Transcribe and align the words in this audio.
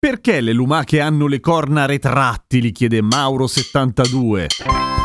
Perché 0.00 0.40
le 0.40 0.52
lumache 0.52 1.00
hanno 1.00 1.26
le 1.26 1.40
corna 1.40 1.84
retrattili? 1.84 2.70
chiede 2.70 3.00
Mauro72. 3.00 4.97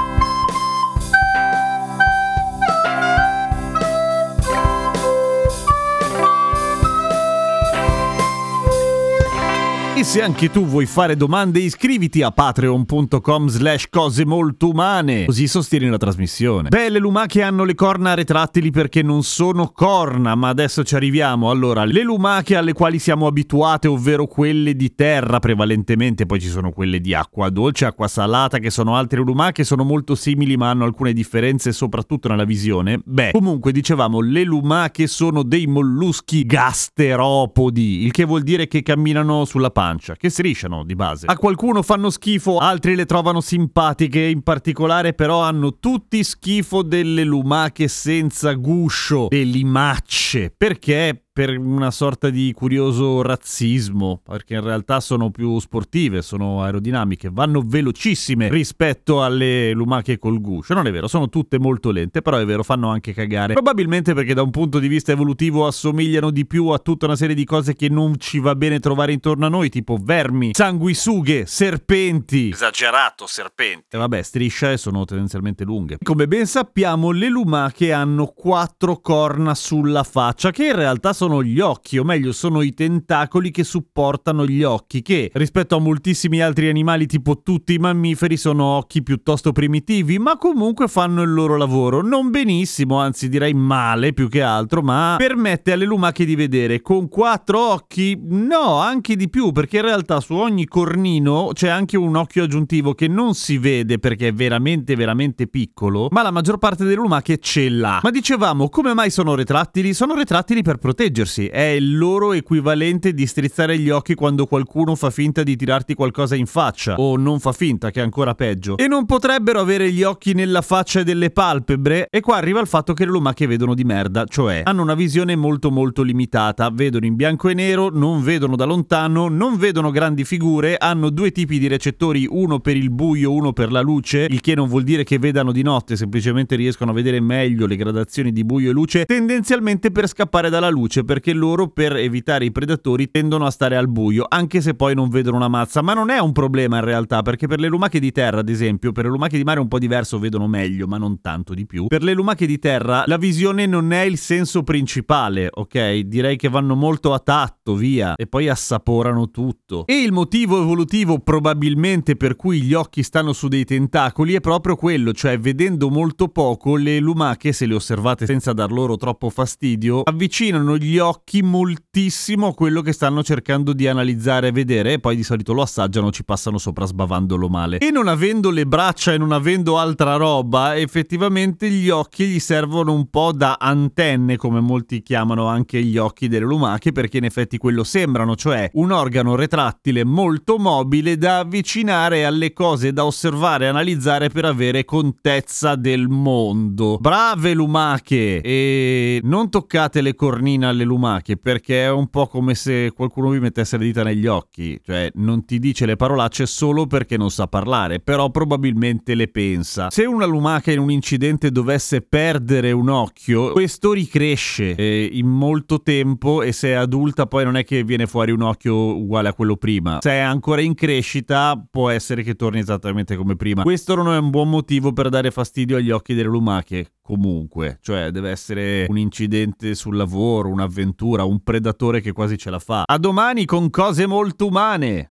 E 10.04 10.06
se 10.06 10.22
anche 10.22 10.52
tu 10.52 10.66
vuoi 10.66 10.86
fare 10.86 11.16
domande 11.16 11.60
iscriviti 11.60 12.24
a 12.24 12.32
patreon.com 12.32 13.48
slash 13.48 13.88
cose 13.90 14.26
molto 14.26 14.72
umane, 14.72 15.24
così 15.24 15.48
sostieni 15.48 15.88
la 15.88 15.96
trasmissione. 15.96 16.68
Beh, 16.68 16.90
le 16.90 17.00
lumache 17.00 17.42
hanno 17.42 17.64
le 17.64 17.74
corna 17.74 18.14
retrattili 18.14 18.70
perché 18.70 19.02
non 19.02 19.24
sono 19.24 19.70
corna, 19.70 20.36
ma 20.36 20.50
adesso 20.50 20.84
ci 20.84 20.96
arriviamo. 20.96 21.50
Allora, 21.50 21.86
le 21.86 22.04
lumache 22.04 22.58
alle 22.58 22.74
quali 22.74 23.00
siamo 23.00 23.28
abituate, 23.28 23.88
ovvero 23.88 24.26
quelle 24.26 24.76
di 24.76 24.94
terra 24.94 25.40
prevalentemente, 25.40 26.26
poi 26.26 26.42
ci 26.42 26.50
sono 26.50 26.72
quelle 26.72 27.00
di 27.00 27.14
acqua 27.14 27.50
dolce, 27.50 27.86
acqua 27.86 28.10
salata, 28.10 28.58
che 28.58 28.72
sono 28.72 28.98
altre 28.98 29.22
lumache, 29.22 29.64
sono 29.64 29.86
molto 29.86 30.16
simili 30.16 30.58
ma 30.58 30.70
hanno 30.70 30.84
alcune 30.84 31.14
differenze 31.14 31.72
soprattutto 31.72 32.28
nella 32.28 32.44
visione. 32.44 33.00
Beh, 33.06 33.32
comunque 33.32 33.72
dicevamo, 33.72 34.20
le 34.20 34.44
lumache 34.44 35.08
sono 35.08 35.44
dei 35.44 35.66
molluschi 35.66 36.46
gasteropodi, 36.46 38.04
il 38.04 38.12
che 38.12 38.26
vuol 38.26 38.42
dire 38.42 38.68
che 38.68 38.84
camminano 38.84 39.46
sulla 39.46 39.70
pancia 39.70 39.92
pancia, 39.94 40.16
che 40.16 40.30
strisciano 40.30 40.84
di 40.84 40.96
base. 40.96 41.28
A 41.28 41.38
qualcuno 41.38 41.82
fanno 41.82 42.10
schifo, 42.10 42.58
altri 42.58 42.96
le 42.96 43.06
trovano 43.06 43.42
simpatiche, 43.42 44.20
in 44.20 44.42
particolare 44.42 45.14
però 45.14 45.42
hanno 45.42 45.78
tutti 45.80 46.24
schifo 46.24 46.82
delle 46.82 47.24
lumache 47.24 47.88
senza 47.88 48.54
guscio, 48.54 49.28
le 49.30 49.44
limacce, 49.44 50.54
perché 50.56 51.23
per 51.34 51.58
una 51.58 51.90
sorta 51.90 52.30
di 52.30 52.54
curioso 52.54 53.24
razzismo, 53.24 54.22
perché 54.24 54.54
in 54.54 54.62
realtà 54.62 55.00
sono 55.00 55.32
più 55.32 55.58
sportive, 55.58 56.22
sono 56.22 56.62
aerodinamiche, 56.62 57.32
vanno 57.34 57.64
velocissime 57.66 58.50
rispetto 58.50 59.24
alle 59.24 59.72
lumache 59.72 60.20
col 60.20 60.40
guscio. 60.40 60.76
Non 60.76 60.86
è 60.86 60.92
vero, 60.92 61.08
sono 61.08 61.30
tutte 61.30 61.58
molto 61.58 61.90
lente, 61.90 62.22
però 62.22 62.38
è 62.38 62.46
vero, 62.46 62.62
fanno 62.62 62.90
anche 62.90 63.14
cagare. 63.14 63.54
Probabilmente 63.54 64.14
perché 64.14 64.36
da 64.36 64.44
un 64.44 64.52
punto 64.52 64.78
di 64.78 64.88
vista 64.88 65.12
evolutivo 65.12 65.66
assomigliano 65.66 66.30
di 66.30 66.46
più 66.46 66.68
a 66.68 66.78
tutta 66.78 67.08
una 67.08 67.16
serie 67.16 67.34
di 67.34 67.46
cose 67.46 67.74
che 67.74 67.90
non 67.90 68.20
ci 68.20 68.38
va 68.38 68.54
bene 68.54 68.80
trovare 68.80 69.12
intorno 69.12 69.48
a 69.48 69.50
noi, 69.50 69.70
tipo 69.70 69.98
vermi, 70.00 70.52
sanguisughe, 70.54 71.48
serpenti. 71.48 72.50
Esagerato, 72.50 73.26
serpenti. 73.26 73.88
E 73.90 73.98
vabbè, 73.98 74.22
strisce 74.22 74.78
sono 74.78 75.04
tendenzialmente 75.04 75.64
lunghe. 75.64 75.98
Come 76.04 76.28
ben 76.28 76.46
sappiamo, 76.46 77.10
le 77.10 77.30
lumache 77.30 77.92
hanno 77.92 78.28
quattro 78.28 79.00
corna 79.00 79.56
sulla 79.56 80.04
faccia, 80.04 80.52
che 80.52 80.68
in 80.68 80.76
realtà 80.76 81.12
sono 81.12 81.22
sono 81.24 81.42
gli 81.42 81.62
occhi, 81.62 81.98
o 81.98 82.04
meglio 82.04 82.34
sono 82.34 82.62
i 82.62 82.74
tentacoli 82.74 83.50
che 83.50 83.64
supportano 83.64 84.46
gli 84.46 84.62
occhi, 84.62 85.02
che 85.02 85.32
rispetto 85.36 85.78
a 85.78 85.80
moltissimi 85.80 86.42
altri 86.42 86.68
animali 86.68 87.06
tipo 87.06 87.42
tutti 87.42 87.76
i 87.76 87.78
mammiferi 87.78 88.36
sono 88.36 88.66
occhi 88.66 89.02
piuttosto 89.02 89.54
primitivi, 89.54 90.20
ma 90.20 90.36
comunque 90.36 90.90
fanno 90.90 91.22
il 91.22 91.32
loro 91.32 91.56
lavoro, 91.56 92.02
non 92.02 92.30
benissimo, 92.30 93.00
anzi 93.00 93.30
direi 93.30 93.54
male 93.54 94.12
più 94.12 94.28
che 94.28 94.42
altro, 94.42 94.82
ma 94.82 95.16
permette 95.18 95.72
alle 95.72 95.86
lumache 95.86 96.26
di 96.26 96.36
vedere 96.36 96.82
con 96.82 97.08
quattro 97.08 97.72
occhi, 97.72 98.20
no, 98.22 98.80
anche 98.80 99.16
di 99.16 99.30
più, 99.30 99.54
perché 99.54 99.78
in 99.78 99.84
realtà 99.84 100.20
su 100.20 100.34
ogni 100.34 100.66
cornino 100.66 101.52
c'è 101.54 101.70
anche 101.70 101.96
un 101.96 102.18
occhio 102.18 102.44
aggiuntivo 102.44 102.94
che 102.96 103.08
non 103.08 103.34
si 103.34 103.58
vede 103.58 103.98
perché 103.98 104.28
è 104.28 104.34
veramente 104.34 104.98
veramente 104.98 105.48
piccolo, 105.48 106.10
ma 106.12 106.22
la 106.22 106.32
maggior 106.32 106.58
parte 106.58 106.84
delle 106.84 106.96
lumache 106.96 107.38
ce 107.38 107.70
l'ha. 107.70 108.02
Ma 108.04 108.10
dicevamo, 108.10 108.68
come 108.68 108.94
mai 108.94 109.10
sono 109.10 109.36
retrattili? 109.36 109.94
Sono 109.94 110.16
retrattili 110.16 110.62
per 110.62 110.76
proteggere 110.76 111.12
proteggersi, 111.14 111.46
è 111.46 111.62
il 111.62 111.96
loro 111.96 112.34
equivalente 112.34 113.14
di 113.14 113.28
strizzare 113.28 113.78
gli 113.78 113.90
occhi 113.90 114.16
quando 114.16 114.48
qualcuno 114.48 114.96
fa 114.96 115.12
finta 115.12 115.44
di 115.44 115.56
tirarti 115.56 115.94
qualcosa 115.94 116.36
in 116.36 116.48
faccia, 116.48 116.96
o 116.96 117.16
non 117.16 117.40
fa 117.40 117.52
finta, 117.52 117.92
che 117.92 118.00
è 118.00 118.04
ancora 118.04 118.34
peggio. 118.34 118.78
E 118.78 118.88
non 118.88 119.06
potrebbero 119.06 119.60
avere 119.60 119.92
gli 119.92 120.02
occhi 120.02 120.34
nella 120.34 120.62
faccia 120.62 121.04
delle 121.04 121.30
palpebre, 121.30 122.08
e 122.10 122.20
qua 122.20 122.38
arriva 122.38 122.60
il 122.60 122.68
fatto 122.68 122.94
che 122.94 123.06
le 123.06 123.12
lumache 123.12 123.46
vedono 123.46 123.76
di 123.76 123.84
merda, 123.84 124.26
cioè 124.26 124.64
hanno 124.66 124.82
una 124.82 124.96
visione 124.96 125.36
molto 125.36 125.70
molto 125.70 126.02
limitata, 126.02 126.70
vedono 126.72 127.06
in 127.06 127.16
bianco 127.16 127.50
e 127.50 127.54
nero, 127.54 127.90
non 127.90 128.24
vedono 128.24 128.56
da 128.56 128.66
lontano, 128.66 129.30
non 129.30 129.58
vedono 129.58 129.92
grandi 129.92 130.26
figure, 130.26 130.76
hanno 130.78 131.10
due 131.12 131.32
tipi 131.32 131.60
di 131.60 131.68
recettori, 131.68 132.26
uno 132.30 132.60
per 132.60 132.76
il 132.76 132.90
buio, 132.90 133.32
uno 133.32 133.54
per 133.54 133.72
la 133.72 133.82
luce, 133.82 134.26
il 134.30 134.42
che 134.42 134.56
non 134.56 134.68
vuol 134.68 134.84
dire 134.84 135.04
che 135.04 135.20
vedano 135.20 135.52
di 135.52 135.62
notte, 135.62 135.96
semplicemente 135.96 136.56
riescono 136.56 136.92
a 136.92 136.94
vedere 136.94 137.20
meglio 137.20 137.68
le 137.68 137.76
gradazioni 137.76 138.32
di 138.32 138.44
buio 138.44 138.72
e 138.72 138.74
luce, 138.74 139.06
tendenzialmente 139.06 139.92
per 139.92 140.08
scappare 140.08 140.50
dalla 140.50 140.70
luce, 140.70 141.03
perché 141.04 141.34
loro 141.34 141.68
per 141.68 141.96
evitare 141.96 142.46
i 142.46 142.52
predatori 142.52 143.10
tendono 143.10 143.46
a 143.46 143.52
stare 143.52 143.76
al 143.76 143.90
buio, 143.90 144.26
anche 144.28 144.62
se 144.62 144.74
poi 144.74 144.96
non 144.96 145.10
vedono 145.10 145.38
una 145.38 145.48
mazza, 145.48 145.82
ma 145.82 145.94
non 145.94 146.10
è 146.10 146.20
un 146.20 146.32
problema 146.32 146.78
in 146.78 146.86
realtà, 146.86 147.22
perché 147.22 147.48
per 147.48 147.60
le 147.60 147.68
lumache 147.68 148.00
di 148.00 148.12
terra, 148.12 148.40
ad 148.40 148.50
esempio, 148.50 148.92
per 148.92 149.06
le 149.06 149.12
lumache 149.12 149.38
di 149.38 149.44
mare 149.44 149.60
è 149.60 149.62
un 149.62 149.68
po' 149.68 149.80
diverso, 149.80 150.20
vedono 150.20 150.48
meglio, 150.48 150.88
ma 150.88 150.98
non 150.98 151.22
tanto 151.22 151.54
di 151.54 151.66
più. 151.66 151.88
Per 151.88 152.04
le 152.04 152.14
lumache 152.14 152.46
di 152.46 152.60
terra 152.60 153.04
la 153.06 153.18
visione 153.18 153.66
non 153.66 153.92
è 153.92 154.02
il 154.02 154.18
senso 154.18 154.64
principale, 154.64 155.50
ok? 155.52 156.00
Direi 156.00 156.36
che 156.38 156.50
vanno 156.50 156.76
molto 156.76 157.14
a 157.14 157.20
tatto, 157.20 157.76
via, 157.76 158.16
e 158.16 158.28
poi 158.28 158.50
assaporano 158.50 159.30
tutto. 159.30 159.86
E 159.86 160.02
il 160.02 160.12
motivo 160.12 160.62
evolutivo 160.62 161.20
probabilmente 161.20 162.16
per 162.16 162.36
cui 162.36 162.62
gli 162.62 162.74
occhi 162.74 163.04
stanno 163.04 163.34
su 163.34 163.48
dei 163.48 163.66
tentacoli 163.66 164.34
è 164.34 164.40
proprio 164.40 164.76
quello, 164.76 165.14
cioè 165.14 165.40
vedendo 165.40 165.90
molto 165.90 166.28
poco 166.28 166.76
le 166.76 167.00
lumache, 167.00 167.52
se 167.52 167.66
le 167.66 167.76
osservate 167.76 168.26
senza 168.26 168.54
dar 168.54 168.72
loro 168.72 168.96
troppo 168.96 169.30
fastidio, 169.30 170.02
avvicinano 170.02 170.78
gli 170.78 170.93
gli 170.94 171.00
occhi 171.00 171.42
moltissimo 171.42 172.54
quello 172.54 172.82
che 172.82 172.94
stanno 172.94 173.24
cercando 173.24 173.74
di 173.74 173.88
analizzare 173.88 174.50
e 174.50 174.52
vedere 174.52 174.94
e 174.94 175.00
poi 175.00 175.16
di 175.16 175.24
solito 175.24 175.52
lo 175.52 175.64
assaggiano, 175.64 176.12
ci 176.12 176.24
passano 176.24 176.60
sopra 176.60 176.86
sbavandolo 176.86 177.50
male. 177.50 177.80
E 177.80 177.90
non 177.90 178.08
avendo 178.08 178.52
le 178.52 178.68
braccia 178.68 179.12
e 179.12 179.18
non 179.18 179.32
avendo 179.32 179.80
altra 179.80 180.18
roba, 180.18 180.76
effettivamente 180.76 181.68
gli 181.68 181.90
occhi 181.90 182.28
gli 182.28 182.40
servono 182.40 182.94
un 182.94 183.10
po' 183.10 183.32
da 183.32 183.58
antenne, 183.60 184.38
come 184.38 184.60
molti 184.60 185.02
chiamano 185.02 185.48
anche 185.48 185.82
gli 185.82 185.98
occhi 185.98 186.28
delle 186.28 186.46
lumache, 186.46 186.92
perché 186.92 187.18
in 187.18 187.24
effetti 187.24 187.58
quello 187.58 187.84
sembrano, 187.84 188.36
cioè 188.36 188.70
un 188.74 188.92
organo 188.92 189.34
retrattile 189.34 190.04
molto 190.04 190.60
mobile 190.60 191.18
da 191.18 191.40
avvicinare 191.40 192.24
alle 192.24 192.54
cose 192.54 192.94
da 192.94 193.04
osservare 193.04 193.66
e 193.66 193.70
analizzare 193.70 194.30
per 194.30 194.46
avere 194.46 194.86
contezza 194.86 195.74
del 195.74 196.08
mondo. 196.08 197.00
Brave 197.00 197.56
lumache! 197.56 198.42
E 198.42 199.22
non 199.24 199.50
toccate 199.50 200.02
le 200.02 200.14
cornine 200.14 200.68
alle 200.68 200.83
le 200.84 200.86
lumache 200.86 201.38
perché 201.38 201.84
è 201.84 201.90
un 201.90 202.08
po' 202.08 202.28
come 202.28 202.54
se 202.54 202.92
qualcuno 202.96 203.30
vi 203.30 203.40
mettesse 203.40 203.78
le 203.78 203.86
dita 203.86 204.04
negli 204.04 204.28
occhi, 204.28 204.80
cioè 204.84 205.10
non 205.16 205.46
ti 205.46 205.58
dice 205.58 205.86
le 205.86 205.96
parolacce 205.96 206.46
solo 206.46 206.86
perché 206.86 207.18
non 207.18 207.32
sa 207.32 207.48
parlare, 207.48 208.00
però 208.00 208.30
probabilmente 208.30 209.16
le 209.16 209.30
pensa. 209.30 209.90
Se 209.90 210.06
una 210.06 210.26
lumaca 210.26 210.72
in 210.72 210.80
un 210.80 210.92
incidente 210.92 211.52
dovesse 211.52 212.02
perdere 212.02 212.72
un 212.72 212.90
occhio, 212.90 213.52
questo 213.52 213.94
ricresce 213.94 214.76
eh, 214.76 215.10
in 215.12 215.28
molto 215.28 215.82
tempo 215.82 216.42
e 216.42 216.52
se 216.52 216.70
è 216.70 216.74
adulta 216.74 217.26
poi 217.26 217.46
non 217.46 217.56
è 217.56 217.64
che 217.64 217.84
viene 217.84 218.06
fuori 218.06 218.32
un 218.32 218.42
occhio 218.42 218.98
uguale 218.98 219.30
a 219.30 219.34
quello 219.34 219.56
prima. 219.56 220.00
Se 220.02 220.12
è 220.12 220.20
ancora 220.20 220.62
in 220.62 220.76
crescita 220.76 221.62
può 221.70 221.90
essere 221.90 222.24
che 222.24 222.36
torni 222.36 222.60
esattamente 222.60 223.16
come 223.16 223.36
prima. 223.36 223.64
Questo 223.64 223.96
non 223.96 224.14
è 224.14 224.18
un 224.18 224.30
buon 224.30 224.50
motivo 224.50 224.92
per 224.94 225.10
dare 225.10 225.32
fastidio 225.32 225.78
agli 225.78 225.92
occhi 225.92 226.14
delle 226.14 226.30
lumache 226.30 226.92
comunque, 227.04 227.80
cioè 227.82 228.12
deve 228.12 228.30
essere 228.30 228.86
un 228.88 228.98
incidente 228.98 229.76
sul 229.76 229.98
lavoro, 229.98 230.50
un'avventura, 230.74 231.24
un 231.24 231.42
predatore 231.42 232.02
che 232.02 232.12
quasi 232.12 232.38
ce 232.38 232.50
la 232.50 232.60
fa. 232.60 232.84
A 232.86 232.98
domani 232.98 233.46
con 233.46 233.70
cose 233.70 234.06
molto 234.08 234.48
umane. 234.48 235.13